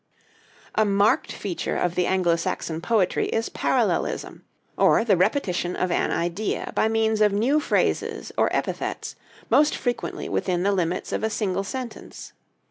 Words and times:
A 0.73 0.83
marked 0.83 1.31
feature 1.31 1.77
of 1.77 1.93
the 1.93 2.07
Anglo 2.07 2.35
Saxon 2.35 2.81
poetry 2.81 3.27
is 3.27 3.49
parallelism, 3.49 4.43
or 4.75 5.03
the 5.05 5.15
repetition 5.15 5.75
of 5.75 5.91
an 5.91 6.09
idea 6.09 6.71
by 6.73 6.87
means 6.87 7.21
of 7.21 7.31
new 7.31 7.59
phrases 7.59 8.31
or 8.35 8.49
epithets, 8.51 9.15
most 9.51 9.75
frequently 9.75 10.27
within 10.27 10.63
the 10.63 10.71
limits 10.71 11.11
of 11.11 11.23
a 11.23 11.29
single 11.29 11.63
sentence. 11.63 12.33